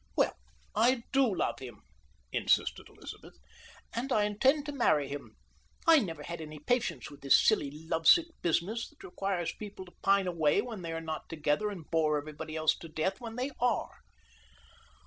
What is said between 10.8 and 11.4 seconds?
they are not